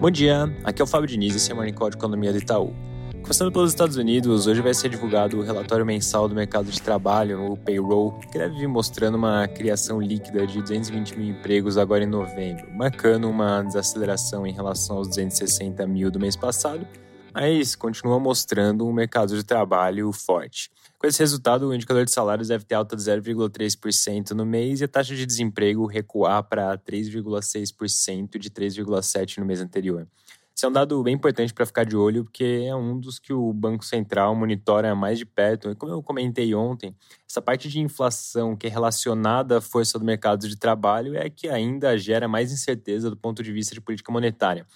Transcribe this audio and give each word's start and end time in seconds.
Bom 0.00 0.12
dia, 0.12 0.44
aqui 0.62 0.80
é 0.80 0.84
o 0.84 0.86
Fábio 0.86 1.08
Diniz 1.08 1.34
esse 1.34 1.50
é 1.50 1.52
o 1.52 1.56
Morning 1.56 1.72
Call 1.72 1.90
de 1.90 1.96
Economia 1.96 2.30
do 2.30 2.38
Itaú. 2.38 2.72
Começando 3.20 3.50
pelos 3.50 3.72
Estados 3.72 3.96
Unidos, 3.96 4.46
hoje 4.46 4.60
vai 4.60 4.72
ser 4.72 4.88
divulgado 4.90 5.36
o 5.36 5.42
relatório 5.42 5.84
mensal 5.84 6.28
do 6.28 6.36
mercado 6.36 6.70
de 6.70 6.80
trabalho, 6.80 7.50
o 7.50 7.56
payroll, 7.56 8.12
que 8.30 8.38
deve 8.38 8.60
vir 8.60 8.68
mostrando 8.68 9.16
uma 9.16 9.48
criação 9.48 10.00
líquida 10.00 10.46
de 10.46 10.60
220 10.60 11.18
mil 11.18 11.30
empregos 11.30 11.76
agora 11.76 12.04
em 12.04 12.06
novembro, 12.06 12.68
marcando 12.72 13.28
uma 13.28 13.60
desaceleração 13.62 14.46
em 14.46 14.52
relação 14.52 14.98
aos 14.98 15.08
260 15.08 15.84
mil 15.88 16.12
do 16.12 16.20
mês 16.20 16.36
passado, 16.36 16.86
mas 17.40 17.76
continua 17.76 18.18
mostrando 18.18 18.84
um 18.84 18.92
mercado 18.92 19.36
de 19.36 19.44
trabalho 19.44 20.10
forte. 20.12 20.72
Com 20.98 21.06
esse 21.06 21.20
resultado, 21.20 21.68
o 21.68 21.74
indicador 21.74 22.04
de 22.04 22.10
salários 22.10 22.48
deve 22.48 22.64
ter 22.64 22.74
alta 22.74 22.96
de 22.96 23.02
0,3% 23.02 24.32
no 24.32 24.44
mês 24.44 24.80
e 24.80 24.84
a 24.84 24.88
taxa 24.88 25.14
de 25.14 25.24
desemprego 25.24 25.86
recuar 25.86 26.42
para 26.42 26.76
3,6% 26.76 28.38
de 28.38 28.50
3,7% 28.50 29.38
no 29.38 29.44
mês 29.44 29.60
anterior. 29.60 30.08
Esse 30.58 30.66
é 30.66 30.68
um 30.68 30.72
dado 30.72 31.00
bem 31.04 31.14
importante 31.14 31.54
para 31.54 31.64
ficar 31.64 31.84
de 31.84 31.96
olho, 31.96 32.24
porque 32.24 32.64
é 32.66 32.74
um 32.74 32.98
dos 32.98 33.20
que 33.20 33.32
o 33.32 33.52
Banco 33.52 33.84
Central 33.84 34.34
monitora 34.34 34.92
mais 34.92 35.16
de 35.16 35.24
perto. 35.24 35.72
Como 35.76 35.92
eu 35.92 36.02
comentei 36.02 36.52
ontem, 36.52 36.96
essa 37.30 37.40
parte 37.40 37.68
de 37.68 37.78
inflação 37.78 38.56
que 38.56 38.66
é 38.66 38.68
relacionada 38.68 39.58
à 39.58 39.60
força 39.60 40.00
do 40.00 40.04
mercado 40.04 40.48
de 40.48 40.56
trabalho 40.56 41.16
é 41.16 41.30
que 41.30 41.48
ainda 41.48 41.96
gera 41.96 42.26
mais 42.26 42.50
incerteza 42.50 43.08
do 43.08 43.16
ponto 43.16 43.40
de 43.40 43.52
vista 43.52 43.72
de 43.72 43.80
política 43.80 44.10
monetária. 44.10 44.66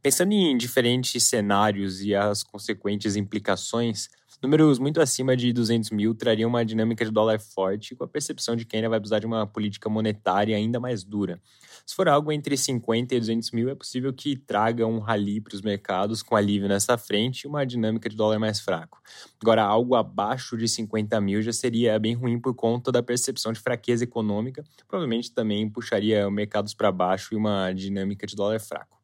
Pensando 0.00 0.30
em 0.30 0.56
diferentes 0.56 1.20
cenários 1.24 2.00
e 2.02 2.14
as 2.14 2.44
consequentes 2.44 3.16
implicações, 3.16 4.10
Números 4.42 4.80
muito 4.80 5.00
acima 5.00 5.36
de 5.36 5.52
200 5.52 5.90
mil 5.90 6.12
trariam 6.16 6.50
uma 6.50 6.64
dinâmica 6.64 7.04
de 7.04 7.12
dólar 7.12 7.38
forte, 7.38 7.94
com 7.94 8.02
a 8.02 8.08
percepção 8.08 8.56
de 8.56 8.64
que 8.64 8.74
ainda 8.74 8.88
vai 8.88 8.98
precisar 8.98 9.20
de 9.20 9.26
uma 9.26 9.46
política 9.46 9.88
monetária 9.88 10.56
ainda 10.56 10.80
mais 10.80 11.04
dura. 11.04 11.40
Se 11.86 11.94
for 11.94 12.08
algo 12.08 12.32
entre 12.32 12.56
50 12.56 13.14
e 13.14 13.20
200 13.20 13.52
mil, 13.52 13.68
é 13.68 13.74
possível 13.76 14.12
que 14.12 14.34
traga 14.34 14.84
um 14.84 14.98
rally 14.98 15.40
para 15.40 15.54
os 15.54 15.62
mercados 15.62 16.24
com 16.24 16.34
alívio 16.34 16.68
nessa 16.68 16.98
frente 16.98 17.42
e 17.42 17.46
uma 17.46 17.64
dinâmica 17.64 18.08
de 18.08 18.16
dólar 18.16 18.40
mais 18.40 18.58
fraco. 18.58 19.00
Agora, 19.40 19.62
algo 19.62 19.94
abaixo 19.94 20.56
de 20.56 20.66
50 20.66 21.20
mil 21.20 21.40
já 21.40 21.52
seria 21.52 21.96
bem 22.00 22.14
ruim 22.14 22.40
por 22.40 22.52
conta 22.52 22.90
da 22.90 23.00
percepção 23.00 23.52
de 23.52 23.60
fraqueza 23.60 24.02
econômica, 24.02 24.64
provavelmente 24.88 25.32
também 25.32 25.70
puxaria 25.70 26.28
mercados 26.28 26.74
para 26.74 26.90
baixo 26.90 27.32
e 27.32 27.36
uma 27.36 27.72
dinâmica 27.72 28.26
de 28.26 28.34
dólar 28.34 28.58
fraco. 28.58 29.01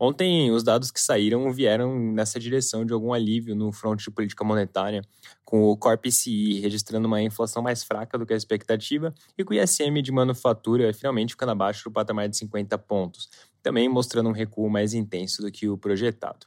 Ontem, 0.00 0.50
os 0.50 0.62
dados 0.62 0.90
que 0.90 1.00
saíram 1.00 1.52
vieram 1.52 1.98
nessa 1.98 2.38
direção 2.40 2.84
de 2.84 2.92
algum 2.92 3.12
alívio 3.12 3.54
no 3.54 3.72
front 3.72 4.02
de 4.02 4.10
política 4.10 4.44
monetária, 4.44 5.02
com 5.44 5.64
o 5.64 5.76
Corp 5.76 6.02
PCI 6.02 6.60
registrando 6.60 7.06
uma 7.06 7.22
inflação 7.22 7.62
mais 7.62 7.84
fraca 7.84 8.18
do 8.18 8.26
que 8.26 8.32
a 8.32 8.36
expectativa 8.36 9.14
e 9.38 9.44
com 9.44 9.54
o 9.54 9.56
ISM 9.56 10.02
de 10.02 10.10
manufatura 10.10 10.92
finalmente 10.92 11.34
ficando 11.34 11.52
abaixo 11.52 11.84
do 11.84 11.92
patamar 11.92 12.28
de 12.28 12.36
50 12.36 12.76
pontos, 12.78 13.28
também 13.62 13.88
mostrando 13.88 14.28
um 14.28 14.32
recuo 14.32 14.68
mais 14.68 14.94
intenso 14.94 15.42
do 15.42 15.50
que 15.50 15.68
o 15.68 15.78
projetado. 15.78 16.46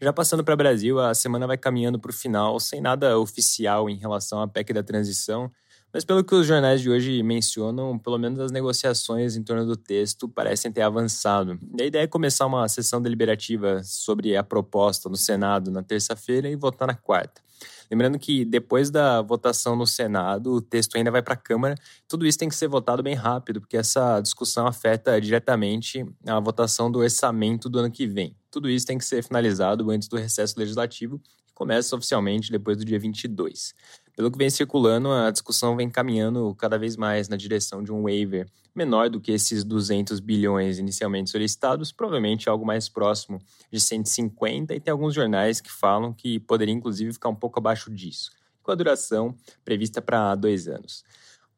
Já 0.00 0.12
passando 0.12 0.42
para 0.42 0.54
o 0.54 0.56
Brasil, 0.56 0.98
a 0.98 1.14
semana 1.14 1.46
vai 1.46 1.56
caminhando 1.56 1.98
para 1.98 2.10
o 2.10 2.14
final 2.14 2.58
sem 2.58 2.80
nada 2.80 3.18
oficial 3.18 3.88
em 3.88 3.96
relação 3.96 4.42
à 4.42 4.48
PEC 4.48 4.72
da 4.72 4.82
transição, 4.82 5.50
mas 5.92 6.04
pelo 6.04 6.24
que 6.24 6.34
os 6.34 6.46
jornais 6.46 6.80
de 6.80 6.90
hoje 6.90 7.22
mencionam, 7.22 7.98
pelo 7.98 8.18
menos 8.18 8.38
as 8.38 8.52
negociações 8.52 9.36
em 9.36 9.42
torno 9.42 9.66
do 9.66 9.76
texto 9.76 10.28
parecem 10.28 10.70
ter 10.70 10.82
avançado. 10.82 11.58
E 11.78 11.82
a 11.82 11.86
ideia 11.86 12.04
é 12.04 12.06
começar 12.06 12.46
uma 12.46 12.68
sessão 12.68 13.00
deliberativa 13.02 13.82
sobre 13.82 14.36
a 14.36 14.42
proposta 14.42 15.08
no 15.08 15.16
Senado 15.16 15.70
na 15.70 15.82
terça-feira 15.82 16.48
e 16.48 16.56
votar 16.56 16.86
na 16.86 16.94
quarta. 16.94 17.42
Lembrando 17.90 18.18
que 18.20 18.44
depois 18.44 18.88
da 18.88 19.20
votação 19.20 19.74
no 19.74 19.84
Senado, 19.84 20.52
o 20.54 20.60
texto 20.60 20.96
ainda 20.96 21.10
vai 21.10 21.22
para 21.22 21.34
a 21.34 21.36
Câmara. 21.36 21.74
Tudo 22.06 22.24
isso 22.24 22.38
tem 22.38 22.48
que 22.48 22.54
ser 22.54 22.68
votado 22.68 23.02
bem 23.02 23.14
rápido, 23.14 23.60
porque 23.60 23.76
essa 23.76 24.20
discussão 24.20 24.66
afeta 24.66 25.20
diretamente 25.20 26.06
a 26.24 26.38
votação 26.38 26.90
do 26.90 27.00
orçamento 27.00 27.68
do 27.68 27.80
ano 27.80 27.90
que 27.90 28.06
vem. 28.06 28.36
Tudo 28.48 28.70
isso 28.70 28.86
tem 28.86 28.96
que 28.96 29.04
ser 29.04 29.24
finalizado 29.24 29.90
antes 29.90 30.06
do 30.06 30.16
recesso 30.16 30.54
legislativo, 30.56 31.20
começa 31.60 31.94
oficialmente 31.94 32.50
depois 32.50 32.78
do 32.78 32.86
dia 32.86 32.98
22. 32.98 33.74
Pelo 34.16 34.30
que 34.30 34.38
vem 34.38 34.48
circulando, 34.48 35.12
a 35.12 35.30
discussão 35.30 35.76
vem 35.76 35.90
caminhando 35.90 36.54
cada 36.54 36.78
vez 36.78 36.96
mais 36.96 37.28
na 37.28 37.36
direção 37.36 37.84
de 37.84 37.92
um 37.92 38.04
waiver 38.04 38.48
menor 38.74 39.10
do 39.10 39.20
que 39.20 39.30
esses 39.30 39.62
200 39.62 40.20
bilhões 40.20 40.78
inicialmente 40.78 41.28
solicitados, 41.28 41.92
provavelmente 41.92 42.48
algo 42.48 42.64
mais 42.64 42.88
próximo 42.88 43.42
de 43.70 43.78
150, 43.78 44.74
e 44.74 44.80
tem 44.80 44.90
alguns 44.90 45.14
jornais 45.14 45.60
que 45.60 45.70
falam 45.70 46.14
que 46.14 46.40
poderia 46.40 46.72
inclusive 46.72 47.12
ficar 47.12 47.28
um 47.28 47.36
pouco 47.36 47.58
abaixo 47.58 47.90
disso, 47.90 48.30
com 48.62 48.72
a 48.72 48.74
duração 48.74 49.36
prevista 49.62 50.00
para 50.00 50.34
dois 50.34 50.66
anos. 50.66 51.04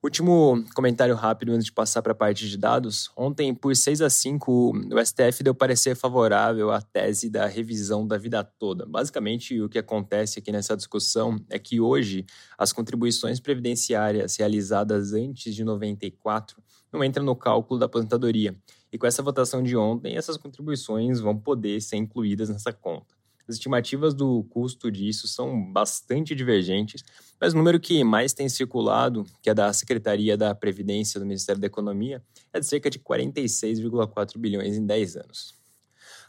Último 0.05 0.65
comentário 0.75 1.15
rápido 1.15 1.53
antes 1.53 1.67
de 1.67 1.73
passar 1.73 2.03
para 2.03 2.11
a 2.11 2.15
parte 2.15 2.49
de 2.49 2.59
dados. 2.59 3.09
Ontem, 3.17 3.55
por 3.55 3.77
6 3.77 4.01
a 4.01 4.11
5, 4.11 4.73
o 4.93 5.07
STF 5.07 5.45
deu 5.45 5.55
parecer 5.55 5.95
favorável 5.95 6.73
à 6.73 6.83
tese 6.83 7.31
da 7.31 7.47
revisão 7.47 8.05
da 8.05 8.19
vida 8.19 8.43
toda. 8.43 8.85
Basicamente, 8.85 9.61
o 9.61 9.69
que 9.69 9.79
acontece 9.79 10.41
aqui 10.41 10.51
nessa 10.51 10.77
discussão 10.77 11.39
é 11.49 11.57
que 11.57 11.81
hoje 11.81 12.27
as 12.59 12.73
contribuições 12.73 13.39
previdenciárias 13.39 14.35
realizadas 14.37 15.13
antes 15.13 15.55
de 15.55 15.63
94 15.63 16.61
não 16.93 17.05
entram 17.05 17.25
no 17.25 17.37
cálculo 17.37 17.79
da 17.79 17.87
aposentadoria. 17.87 18.57
E 18.93 18.99
com 18.99 19.07
essa 19.07 19.23
votação 19.23 19.63
de 19.63 19.77
ontem, 19.77 20.17
essas 20.17 20.37
contribuições 20.37 21.21
vão 21.21 21.39
poder 21.39 21.81
ser 21.81 21.97
incluídas 21.97 22.49
nessa 22.49 22.73
conta. 22.73 23.12
As 23.49 23.57
estimativas 23.57 24.15
do 24.15 24.45
custo 24.45 24.91
disso 24.91 25.27
são 25.27 25.73
bastante 25.73 26.35
divergentes, 26.35 27.03
mas 27.41 27.53
o 27.53 27.57
número 27.57 27.81
que 27.81 28.05
mais 28.05 28.33
tem 28.33 28.49
circulado, 28.49 29.25
que 29.43 29.51
é 29.51 29.55
da 29.55 29.73
Secretaria 29.73 30.37
da 30.37 30.55
Previdência 30.55 31.19
do 31.19 31.27
Ministério 31.27 31.61
da 31.61 31.67
Economia, 31.67 32.23
é 32.53 32.61
de 32.61 32.67
cerca 32.67 32.89
de 32.89 32.99
46,4 32.99 34.39
bilhões 34.39 34.77
em 34.77 34.87
10 34.87 35.17
anos. 35.17 35.63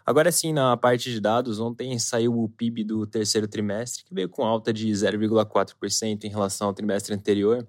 Agora 0.06 0.31
sim, 0.34 0.52
na 0.52 0.75
parte 0.75 1.09
de 1.12 1.22
dados, 1.22 1.59
ontem 1.59 1.97
saiu 1.97 2.38
o 2.38 2.50
PIB 2.50 2.84
do 2.84 3.07
terceiro 3.07 3.47
trimestre, 3.47 4.03
que 4.03 4.13
veio 4.13 4.28
com 4.28 4.44
alta 4.44 4.73
de 4.73 4.90
0,4% 4.90 6.25
em 6.25 6.29
relação 6.29 6.68
ao 6.68 6.73
trimestre 6.73 7.13
anterior, 7.13 7.66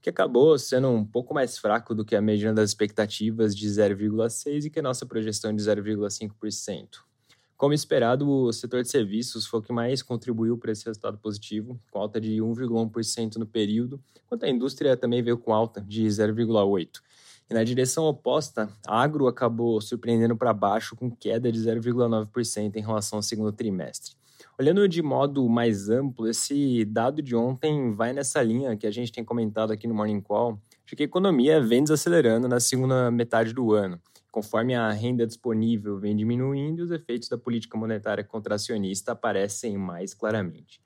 que 0.00 0.08
acabou 0.08 0.58
sendo 0.58 0.88
um 0.88 1.04
pouco 1.04 1.34
mais 1.34 1.58
fraco 1.58 1.94
do 1.94 2.04
que 2.04 2.16
a 2.16 2.22
mediana 2.22 2.54
das 2.54 2.70
expectativas 2.70 3.54
de 3.54 3.66
0,6% 3.66 4.64
e 4.64 4.70
que 4.70 4.78
a 4.78 4.82
nossa 4.82 5.04
projeção 5.04 5.54
de 5.54 5.62
0,5%. 5.62 6.88
Como 7.56 7.72
esperado, 7.72 8.28
o 8.28 8.52
setor 8.52 8.82
de 8.82 8.88
serviços 8.88 9.46
foi 9.46 9.60
o 9.60 9.62
que 9.62 9.72
mais 9.72 10.02
contribuiu 10.02 10.58
para 10.58 10.72
esse 10.72 10.84
resultado 10.84 11.16
positivo, 11.18 11.78
com 11.90 12.00
alta 12.00 12.20
de 12.20 12.38
1,1% 12.38 13.36
no 13.36 13.46
período, 13.46 14.00
enquanto 14.26 14.44
a 14.44 14.48
indústria 14.48 14.96
também 14.96 15.22
veio 15.22 15.38
com 15.38 15.54
alta 15.54 15.80
de 15.80 16.04
0,8%. 16.04 17.00
E 17.48 17.54
na 17.54 17.62
direção 17.62 18.04
oposta, 18.04 18.68
a 18.86 19.00
agro 19.00 19.28
acabou 19.28 19.80
surpreendendo 19.80 20.36
para 20.36 20.52
baixo 20.52 20.96
com 20.96 21.10
queda 21.10 21.52
de 21.52 21.60
0,9% 21.60 22.74
em 22.74 22.80
relação 22.80 23.18
ao 23.18 23.22
segundo 23.22 23.52
trimestre. 23.52 24.14
Olhando 24.58 24.88
de 24.88 25.02
modo 25.02 25.48
mais 25.48 25.88
amplo, 25.88 26.28
esse 26.28 26.84
dado 26.84 27.22
de 27.22 27.36
ontem 27.36 27.94
vai 27.94 28.12
nessa 28.12 28.42
linha 28.42 28.76
que 28.76 28.86
a 28.86 28.90
gente 28.90 29.12
tem 29.12 29.24
comentado 29.24 29.72
aqui 29.72 29.86
no 29.86 29.94
Morning 29.94 30.20
Call, 30.20 30.58
de 30.86 30.96
que 30.96 31.02
a 31.02 31.06
economia 31.06 31.60
vem 31.60 31.84
desacelerando 31.84 32.48
na 32.48 32.58
segunda 32.58 33.10
metade 33.10 33.52
do 33.52 33.72
ano 33.72 34.00
conforme 34.34 34.74
a 34.74 34.90
renda 34.90 35.24
disponível 35.24 35.96
vem 35.96 36.16
diminuindo, 36.16 36.82
os 36.82 36.90
efeitos 36.90 37.28
da 37.28 37.38
política 37.38 37.78
monetária 37.78 38.24
contracionista 38.24 39.12
aparecem 39.12 39.78
mais 39.78 40.12
claramente. 40.12 40.82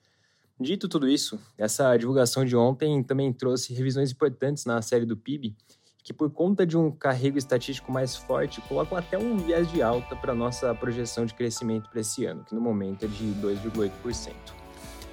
Dito 0.61 0.87
tudo 0.87 1.09
isso, 1.09 1.41
essa 1.57 1.97
divulgação 1.97 2.45
de 2.45 2.55
ontem 2.55 3.03
também 3.03 3.33
trouxe 3.33 3.73
revisões 3.73 4.13
importantes 4.13 4.67
na 4.67 4.83
série 4.83 5.07
do 5.07 5.17
PIB, 5.17 5.57
que 6.05 6.13
por 6.13 6.31
conta 6.31 6.67
de 6.67 6.77
um 6.77 6.91
carrego 6.91 7.39
estatístico 7.39 7.91
mais 7.91 8.15
forte, 8.15 8.61
colocam 8.69 8.99
até 8.99 9.17
um 9.17 9.39
viés 9.39 9.71
de 9.73 9.81
alta 9.81 10.15
para 10.15 10.35
nossa 10.35 10.75
projeção 10.75 11.25
de 11.25 11.33
crescimento 11.33 11.89
para 11.89 12.01
esse 12.01 12.27
ano, 12.27 12.45
que 12.45 12.55
no 12.55 12.61
momento 12.61 13.07
é 13.07 13.09
de 13.09 13.25
2,8%. 13.41 14.35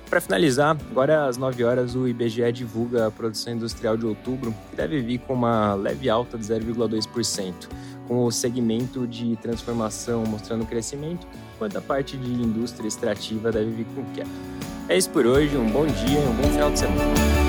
Para 0.09 0.21
finalizar, 0.21 0.77
agora 0.91 1.25
às 1.25 1.35
9 1.35 1.63
horas 1.63 1.95
o 1.95 2.07
IBGE 2.07 2.51
divulga 2.51 3.07
a 3.07 3.11
produção 3.11 3.53
industrial 3.53 3.97
de 3.97 4.05
outubro, 4.05 4.53
que 4.69 4.75
deve 4.75 5.01
vir 5.01 5.19
com 5.19 5.33
uma 5.33 5.73
leve 5.73 6.09
alta 6.09 6.37
de 6.37 6.45
0,2% 6.45 7.67
com 8.07 8.23
o 8.23 8.31
segmento 8.31 9.07
de 9.07 9.35
transformação 9.37 10.23
mostrando 10.25 10.65
crescimento, 10.65 11.25
enquanto 11.55 11.77
a 11.77 11.81
parte 11.81 12.15
de 12.17 12.31
indústria 12.31 12.87
extrativa 12.87 13.51
deve 13.51 13.71
vir 13.71 13.85
com 13.95 14.03
queda. 14.13 14.29
É 14.87 14.97
isso 14.97 15.09
por 15.09 15.25
hoje, 15.25 15.57
um 15.57 15.69
bom 15.69 15.85
dia 15.87 16.19
e 16.19 16.27
um 16.27 16.33
bom 16.35 16.49
final 16.49 16.71
de 16.71 16.79
semana. 16.79 17.44